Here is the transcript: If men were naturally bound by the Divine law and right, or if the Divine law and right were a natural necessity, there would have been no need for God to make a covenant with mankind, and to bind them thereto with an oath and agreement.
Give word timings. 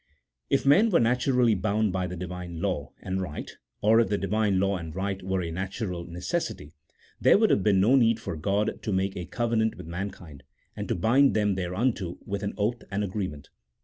If 0.49 0.65
men 0.65 0.89
were 0.89 0.99
naturally 0.99 1.53
bound 1.53 1.93
by 1.93 2.07
the 2.07 2.15
Divine 2.15 2.59
law 2.59 2.91
and 3.03 3.21
right, 3.21 3.51
or 3.81 3.99
if 3.99 4.09
the 4.09 4.17
Divine 4.17 4.59
law 4.59 4.77
and 4.77 4.95
right 4.95 5.21
were 5.21 5.43
a 5.43 5.51
natural 5.51 6.05
necessity, 6.05 6.73
there 7.21 7.37
would 7.37 7.51
have 7.51 7.61
been 7.61 7.79
no 7.79 7.95
need 7.95 8.19
for 8.19 8.35
God 8.35 8.81
to 8.81 8.91
make 8.91 9.15
a 9.15 9.25
covenant 9.27 9.75
with 9.77 9.85
mankind, 9.85 10.41
and 10.75 10.87
to 10.87 10.95
bind 10.95 11.35
them 11.35 11.53
thereto 11.55 12.17
with 12.25 12.41
an 12.41 12.55
oath 12.57 12.83
and 12.89 13.03
agreement. 13.03 13.49